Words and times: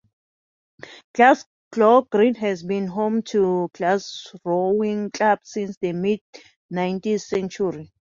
Glasgow 1.13 2.01
Green 2.11 2.33
has 2.33 2.63
been 2.63 2.87
home 2.87 3.21
to 3.21 3.69
Glasgow's 3.71 4.35
rowing 4.43 5.11
clubs 5.11 5.51
since 5.51 5.77
the 5.77 5.93
mid-nineteenth 5.93 7.21
century. 7.21 7.91